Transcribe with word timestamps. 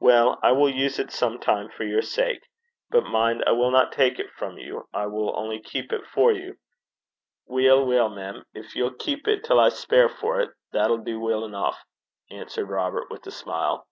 'Well, 0.00 0.40
I 0.42 0.50
will 0.50 0.68
use 0.68 0.98
it 0.98 1.12
sometimes 1.12 1.72
for 1.72 1.84
your 1.84 2.02
sake. 2.02 2.40
But 2.90 3.04
mind, 3.04 3.44
I 3.46 3.52
will 3.52 3.70
not 3.70 3.92
take 3.92 4.18
it 4.18 4.28
from 4.36 4.58
you; 4.58 4.88
I 4.92 5.06
will 5.06 5.38
only 5.38 5.60
keep 5.60 5.92
it 5.92 6.04
for 6.04 6.32
you.' 6.32 6.56
'Weel, 7.46 7.86
weel, 7.86 8.08
mem; 8.08 8.44
gin 8.56 8.64
ye'll 8.74 8.94
keep 8.94 9.28
it 9.28 9.44
till 9.44 9.60
I 9.60 9.68
speir 9.68 10.08
for 10.08 10.44
't, 10.44 10.50
that'll 10.72 10.98
du 10.98 11.20
weel 11.20 11.44
eneuch,' 11.44 11.78
answered 12.28 12.66
Robert, 12.68 13.08
with 13.08 13.24
a 13.28 13.30
smile. 13.30 13.86